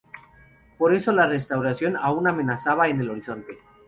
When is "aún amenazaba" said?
1.95-2.87